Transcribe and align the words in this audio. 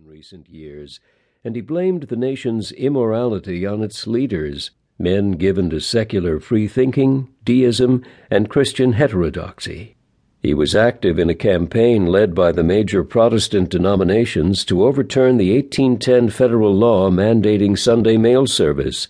in 0.00 0.10
recent 0.10 0.48
years, 0.48 0.98
and 1.44 1.54
he 1.56 1.60
blamed 1.60 2.04
the 2.04 2.16
nation's 2.16 2.72
immorality 2.72 3.66
on 3.66 3.82
its 3.82 4.06
leaders, 4.06 4.70
men 4.98 5.32
given 5.32 5.68
to 5.68 5.80
secular 5.80 6.40
free 6.40 6.66
thinking, 6.66 7.28
deism, 7.44 8.02
and 8.30 8.48
Christian 8.48 8.92
heterodoxy. 8.92 9.96
He 10.42 10.54
was 10.54 10.74
active 10.74 11.18
in 11.18 11.28
a 11.28 11.34
campaign 11.34 12.06
led 12.06 12.34
by 12.34 12.52
the 12.52 12.62
major 12.62 13.04
Protestant 13.04 13.68
denominations 13.68 14.64
to 14.66 14.84
overturn 14.84 15.36
the 15.36 15.52
1810 15.54 16.30
federal 16.30 16.74
law 16.74 17.10
mandating 17.10 17.76
Sunday 17.76 18.16
mail 18.16 18.46
service, 18.46 19.06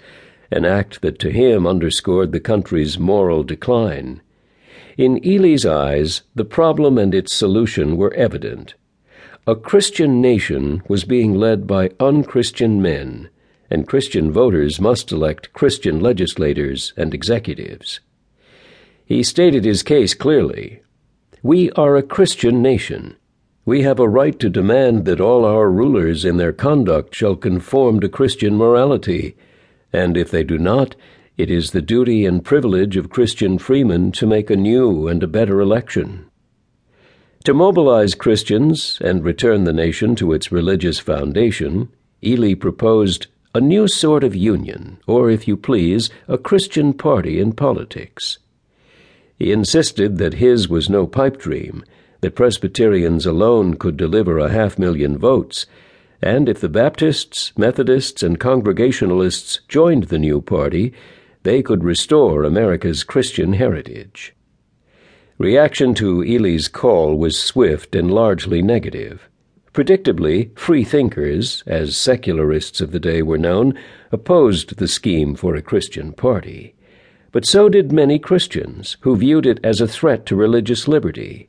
an 0.50 0.64
act 0.64 1.02
that 1.02 1.20
to 1.20 1.30
him 1.30 1.66
underscored 1.68 2.32
the 2.32 2.41
country's 2.41 2.98
moral 2.98 3.45
decline. 3.45 4.22
In 4.96 5.25
Ely's 5.25 5.64
eyes, 5.64 6.22
the 6.34 6.45
problem 6.45 6.98
and 6.98 7.14
its 7.14 7.32
solution 7.32 7.96
were 7.96 8.12
evident. 8.14 8.75
A 9.46 9.57
Christian 9.57 10.21
nation 10.21 10.82
was 10.89 11.05
being 11.05 11.34
led 11.34 11.66
by 11.66 11.91
unchristian 11.98 12.80
men, 12.80 13.28
and 13.70 13.88
Christian 13.88 14.30
voters 14.30 14.80
must 14.80 15.12
elect 15.12 15.52
Christian 15.52 16.01
legislators 16.01 16.92
and 16.97 17.12
executives. 17.12 18.01
He 19.05 19.23
stated 19.23 19.64
his 19.64 19.83
case 19.83 20.14
clearly. 20.14 20.83
We 21.42 21.70
are 21.73 21.97
a 21.97 22.02
Christian 22.02 22.62
nation. 22.62 23.16
We 23.64 23.83
have 23.83 23.98
a 23.98 24.09
right 24.09 24.38
to 24.38 24.48
demand 24.48 25.05
that 25.06 25.20
all 25.20 25.45
our 25.45 25.70
rulers 25.70 26.25
in 26.25 26.37
their 26.37 26.52
conduct 26.52 27.14
shall 27.14 27.37
conform 27.37 28.00
to 28.00 28.09
Christian 28.09 28.56
morality, 28.56 29.37
and 29.92 30.16
if 30.16 30.30
they 30.30 30.45
do 30.45 30.59
not, 30.59 30.97
it 31.37 31.50
is 31.50 31.73
the 31.73 31.83
duty 31.83 32.25
and 32.25 32.45
privilege 32.45 32.97
of 32.97 33.11
Christian 33.11 33.59
freemen 33.59 34.12
to 34.12 34.27
make 34.27 34.50
a 34.50 34.56
new 34.56 35.09
and 35.09 35.23
a 35.23 35.27
better 35.27 35.61
election. 35.61 36.30
To 37.44 37.54
mobilize 37.54 38.14
Christians 38.14 38.98
and 39.00 39.24
return 39.24 39.64
the 39.64 39.72
nation 39.72 40.14
to 40.16 40.34
its 40.34 40.52
religious 40.52 40.98
foundation, 40.98 41.88
Ely 42.22 42.52
proposed 42.52 43.28
a 43.54 43.62
new 43.62 43.88
sort 43.88 44.24
of 44.24 44.34
union, 44.34 44.98
or, 45.06 45.30
if 45.30 45.48
you 45.48 45.56
please, 45.56 46.10
a 46.28 46.36
Christian 46.36 46.92
party 46.92 47.41
in 47.41 47.52
politics. 47.52 48.38
He 49.38 49.52
insisted 49.52 50.19
that 50.19 50.34
his 50.34 50.69
was 50.69 50.91
no 50.91 51.06
pipe 51.06 51.38
dream, 51.38 51.82
that 52.20 52.34
Presbyterians 52.34 53.24
alone 53.24 53.75
could 53.75 53.97
deliver 53.97 54.38
a 54.38 54.50
half 54.50 54.78
million 54.78 55.16
votes, 55.16 55.64
and 56.20 56.47
if 56.47 56.60
the 56.60 56.69
Baptists, 56.69 57.54
Methodists, 57.56 58.22
and 58.22 58.38
Congregationalists 58.38 59.60
joined 59.66 60.04
the 60.04 60.19
new 60.19 60.42
party, 60.42 60.92
they 61.44 61.62
could 61.62 61.84
restore 61.84 62.44
America's 62.44 63.02
Christian 63.02 63.54
heritage. 63.54 64.34
Reaction 65.41 65.94
to 65.94 66.22
Ely's 66.22 66.69
call 66.69 67.16
was 67.16 67.41
swift 67.41 67.94
and 67.94 68.10
largely 68.10 68.60
negative. 68.60 69.27
Predictably, 69.72 70.55
free 70.55 70.84
thinkers, 70.84 71.64
as 71.66 71.97
secularists 71.97 72.82
of 72.82 72.92
the 72.92 73.00
day 73.00 73.22
were 73.22 73.38
known, 73.38 73.72
opposed 74.12 74.77
the 74.77 74.86
scheme 74.86 75.34
for 75.34 75.55
a 75.55 75.62
Christian 75.62 76.12
party. 76.12 76.74
But 77.32 77.47
so 77.47 77.70
did 77.70 77.91
many 77.91 78.19
Christians, 78.19 78.98
who 79.00 79.16
viewed 79.16 79.47
it 79.47 79.60
as 79.64 79.80
a 79.80 79.88
threat 79.88 80.27
to 80.27 80.36
religious 80.36 80.86
liberty. 80.86 81.48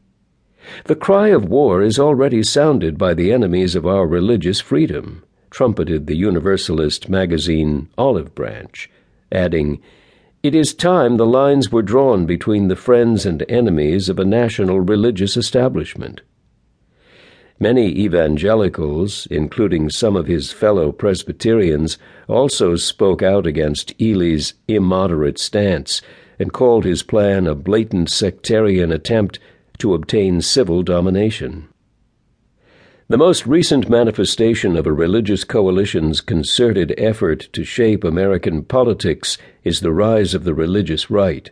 The 0.85 0.95
cry 0.95 1.27
of 1.27 1.49
war 1.49 1.81
is 1.81 1.99
already 1.99 2.43
sounded 2.43 2.97
by 2.97 3.13
the 3.13 3.33
enemies 3.33 3.75
of 3.75 3.85
our 3.85 4.07
religious 4.07 4.61
freedom, 4.61 5.25
trumpeted 5.49 6.07
the 6.07 6.15
Universalist 6.15 7.09
magazine 7.09 7.89
Olive 7.97 8.33
Branch 8.33 8.89
adding, 9.31 9.81
It 10.43 10.55
is 10.55 10.73
time 10.73 11.17
the 11.17 11.25
lines 11.27 11.71
were 11.71 11.83
drawn 11.83 12.25
between 12.25 12.67
the 12.67 12.75
friends 12.75 13.27
and 13.27 13.45
enemies 13.47 14.09
of 14.09 14.17
a 14.17 14.25
national 14.25 14.79
religious 14.79 15.37
establishment. 15.37 16.21
Many 17.59 17.89
evangelicals, 17.89 19.27
including 19.29 19.91
some 19.91 20.15
of 20.15 20.25
his 20.25 20.51
fellow 20.51 20.91
Presbyterians, 20.91 21.99
also 22.27 22.75
spoke 22.75 23.21
out 23.21 23.45
against 23.45 23.93
Ely's 24.01 24.55
immoderate 24.67 25.37
stance 25.37 26.01
and 26.39 26.51
called 26.51 26.85
his 26.85 27.03
plan 27.03 27.45
a 27.45 27.53
blatant 27.53 28.09
sectarian 28.09 28.91
attempt 28.91 29.37
to 29.77 29.93
obtain 29.93 30.41
civil 30.41 30.81
domination. 30.81 31.67
The 33.11 33.17
most 33.17 33.45
recent 33.45 33.89
manifestation 33.89 34.77
of 34.77 34.87
a 34.87 34.93
religious 34.93 35.43
coalition's 35.43 36.21
concerted 36.21 36.93
effort 36.97 37.49
to 37.51 37.65
shape 37.65 38.05
American 38.05 38.63
politics 38.63 39.37
is 39.65 39.81
the 39.81 39.91
rise 39.91 40.33
of 40.33 40.45
the 40.45 40.53
religious 40.53 41.11
right. 41.11 41.49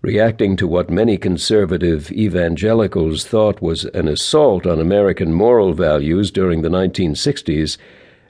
Reacting 0.00 0.54
to 0.58 0.68
what 0.68 0.88
many 0.88 1.16
conservative 1.16 2.12
evangelicals 2.12 3.26
thought 3.26 3.60
was 3.60 3.86
an 3.86 4.06
assault 4.06 4.64
on 4.64 4.78
American 4.78 5.34
moral 5.34 5.72
values 5.72 6.30
during 6.30 6.62
the 6.62 6.68
1960s, 6.68 7.76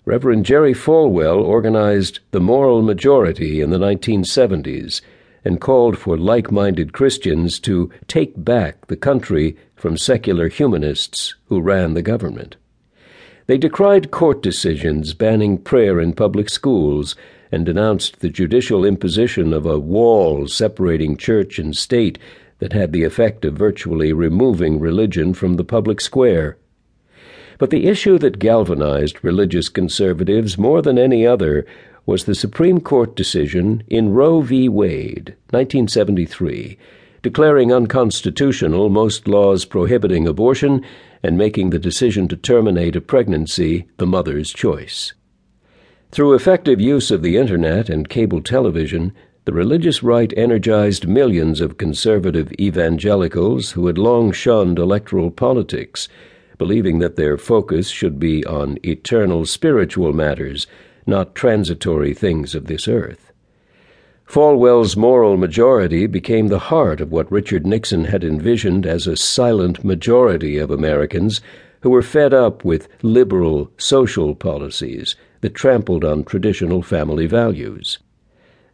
Reverend 0.07 0.47
Jerry 0.47 0.73
Falwell 0.73 1.43
organized 1.43 2.21
the 2.31 2.41
Moral 2.41 2.81
Majority 2.81 3.61
in 3.61 3.69
the 3.69 3.79
1970s 3.79 5.03
and 5.45 5.61
called 5.61 5.97
for 5.99 6.17
like 6.17 6.51
minded 6.51 6.93
Christians 6.93 7.59
to 7.61 7.91
take 8.07 8.33
back 8.37 8.87
the 8.87 8.97
country 8.97 9.57
from 9.75 9.97
secular 9.97 10.49
humanists 10.49 11.35
who 11.47 11.61
ran 11.61 11.95
the 11.95 12.03
government. 12.03 12.57
They 13.47 13.59
decried 13.59 14.11
court 14.11 14.43
decisions 14.43 15.15
banning 15.15 15.59
prayer 15.59 16.01
in 16.01 16.13
public 16.13 16.49
schools 16.49 17.17
and 17.51 17.67
denounced 17.67 18.21
the 18.21 18.29
judicial 18.29 18.85
imposition 18.85 19.53
of 19.53 19.67
a 19.67 19.79
wall 19.79 20.47
separating 20.47 21.17
church 21.17 21.59
and 21.59 21.77
state 21.77 22.19
that 22.61 22.73
had 22.73 22.93
the 22.93 23.05
effect 23.05 23.45
of 23.45 23.55
virtually 23.55 24.13
removing 24.13 24.79
religion 24.79 25.35
from 25.35 25.55
the 25.55 25.65
public 25.65 26.01
square. 26.01 26.59
But 27.59 27.71
the 27.71 27.87
issue 27.87 28.19
that 28.19 28.39
galvanized 28.39 29.23
religious 29.25 29.69
conservatives 29.69 30.57
more 30.57 30.81
than 30.81 30.99
any 30.99 31.27
other 31.27 31.67
was 32.11 32.25
the 32.25 32.35
Supreme 32.35 32.81
Court 32.81 33.15
decision 33.15 33.85
in 33.87 34.13
Roe 34.13 34.41
v. 34.41 34.69
Wade, 34.69 35.37
1973, 35.51 36.77
declaring 37.23 37.73
unconstitutional 37.73 38.89
most 38.89 39.29
laws 39.29 39.65
prohibiting 39.65 40.27
abortion 40.27 40.85
and 41.23 41.39
making 41.39 41.71
the 41.71 41.79
decision 41.79 42.27
to 42.27 42.37
terminate 42.37 42.97
a 42.97 43.01
pregnancy 43.01 43.87
the 43.99 44.09
mother's 44.09 44.53
choice. 44.53 45.13
Through 46.11 46.35
effective 46.35 46.81
use 46.81 47.13
of 47.13 47.23
the 47.23 47.37
Internet 47.37 47.89
and 47.89 48.09
cable 48.09 48.43
television, 48.43 49.13
the 49.45 49.53
religious 49.53 50.03
right 50.03 50.35
energized 50.37 51.07
millions 51.07 51.61
of 51.61 51.79
conservative 51.79 52.53
evangelicals 52.59 53.71
who 53.71 53.87
had 53.87 53.99
long 53.99 54.33
shunned 54.33 54.81
electoral 54.81 55.31
politics, 55.31 56.09
believing 56.59 56.99
that 56.99 57.15
their 57.15 57.39
focus 57.39 57.87
should 57.87 58.19
be 58.19 58.45
on 58.47 58.79
eternal 58.83 59.47
spiritual 59.47 60.13
matters 60.13 60.67
not 61.07 61.35
transitory 61.35 62.15
things 62.15 62.55
of 62.55 62.67
this 62.67 62.87
earth. 62.89 63.33
Falwell's 64.27 64.97
moral 64.97 65.37
majority 65.37 66.07
became 66.07 66.49
the 66.49 66.71
heart 66.71 67.01
of 67.01 67.11
what 67.11 67.33
Richard 67.33 67.67
Nixon 67.67 68.05
had 68.05 68.23
envisioned 68.23 68.87
as 68.87 69.07
a 69.07 69.17
silent 69.17 69.83
majority 69.85 70.57
of 70.57 70.71
Americans 70.71 71.41
who 71.81 71.91
were 71.91 72.03
fed 72.03 72.33
up 72.33 72.65
with 72.65 72.89
liberal 73.03 73.71
social 73.77 74.35
policies 74.35 75.17
that 75.41 75.55
trampled 75.55 76.05
on 76.05 76.23
traditional 76.23 76.83
family 76.83 77.27
values. 77.27 77.99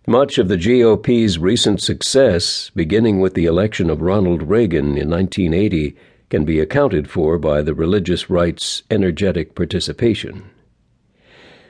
Much 0.07 0.39
of 0.39 0.49
the 0.49 0.59
GOP's 0.59 1.39
recent 1.39 1.81
success, 1.81 2.71
beginning 2.75 3.21
with 3.21 3.35
the 3.35 3.47
election 3.47 3.89
of 3.89 4.03
Ronald 4.03 4.43
Reagan 4.43 4.97
in 4.99 5.09
1980, 5.09 5.97
can 6.29 6.45
be 6.45 6.61
accounted 6.61 7.09
for 7.09 7.39
by 7.39 7.63
the 7.63 7.75
religious 7.75 8.29
right's 8.29 8.83
energetic 8.91 9.55
participation. 9.55 10.51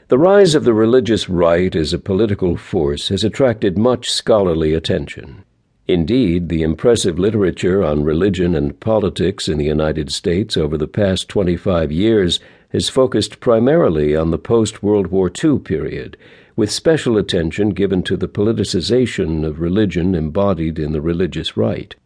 The 0.08 0.18
rise 0.18 0.54
of 0.54 0.62
the 0.62 0.72
religious 0.72 1.28
right 1.28 1.74
as 1.74 1.92
a 1.92 1.98
political 1.98 2.56
force 2.56 3.08
has 3.08 3.24
attracted 3.24 3.76
much 3.76 4.08
scholarly 4.08 4.72
attention. 4.72 5.42
Indeed, 5.88 6.48
the 6.48 6.62
impressive 6.62 7.18
literature 7.18 7.82
on 7.82 8.04
religion 8.04 8.54
and 8.54 8.78
politics 8.78 9.48
in 9.48 9.58
the 9.58 9.64
United 9.64 10.12
States 10.12 10.56
over 10.56 10.78
the 10.78 10.86
past 10.86 11.28
25 11.28 11.90
years 11.90 12.38
has 12.68 12.88
focused 12.88 13.40
primarily 13.40 14.14
on 14.14 14.30
the 14.30 14.38
post 14.38 14.80
World 14.80 15.08
War 15.08 15.28
II 15.28 15.58
period, 15.58 16.16
with 16.54 16.70
special 16.70 17.18
attention 17.18 17.70
given 17.70 18.04
to 18.04 18.16
the 18.16 18.28
politicization 18.28 19.44
of 19.44 19.58
religion 19.58 20.14
embodied 20.14 20.78
in 20.78 20.92
the 20.92 21.00
religious 21.00 21.56
right. 21.56 21.96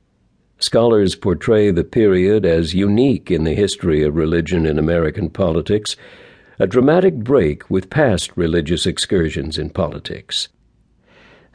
Scholars 0.58 1.16
portray 1.16 1.70
the 1.70 1.84
period 1.84 2.46
as 2.46 2.72
unique 2.72 3.30
in 3.30 3.44
the 3.44 3.54
history 3.54 4.02
of 4.02 4.16
religion 4.16 4.64
in 4.64 4.78
American 4.78 5.28
politics 5.28 5.96
a 6.60 6.66
dramatic 6.66 7.14
break 7.14 7.70
with 7.70 7.88
past 7.88 8.36
religious 8.36 8.84
excursions 8.84 9.56
in 9.56 9.70
politics. 9.70 10.48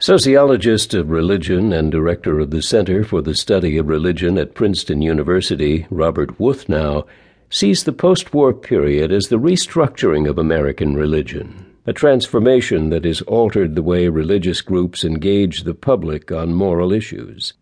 Sociologist 0.00 0.94
of 0.94 1.10
religion 1.10 1.72
and 1.72 1.92
director 1.92 2.40
of 2.40 2.50
the 2.50 2.60
Center 2.60 3.04
for 3.04 3.22
the 3.22 3.36
Study 3.36 3.78
of 3.78 3.86
Religion 3.86 4.36
at 4.36 4.56
Princeton 4.56 5.00
University, 5.00 5.86
Robert 5.90 6.36
Wuthnow, 6.40 7.06
sees 7.48 7.84
the 7.84 7.92
post 7.92 8.34
war 8.34 8.52
period 8.52 9.12
as 9.12 9.28
the 9.28 9.38
restructuring 9.38 10.28
of 10.28 10.38
American 10.38 10.96
religion, 10.96 11.72
a 11.86 11.92
transformation 11.92 12.90
that 12.90 13.04
has 13.04 13.22
altered 13.22 13.76
the 13.76 13.84
way 13.84 14.08
religious 14.08 14.60
groups 14.60 15.04
engage 15.04 15.62
the 15.62 15.74
public 15.74 16.32
on 16.32 16.52
moral 16.52 16.92
issues. 16.92 17.52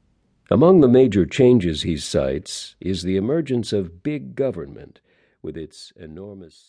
Among 0.51 0.81
the 0.81 0.89
major 0.89 1.27
changes 1.27 1.83
he 1.83 1.99
cites 1.99 2.75
is 2.81 3.03
the 3.03 3.19
emergence 3.19 3.75
of 3.75 4.03
big 4.03 4.35
government 4.35 5.01
with 5.43 5.59
its 5.59 5.93
enormous 5.97 6.63